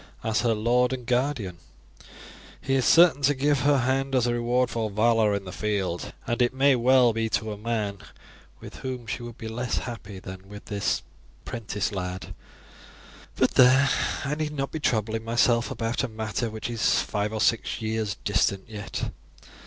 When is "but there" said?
13.35-13.89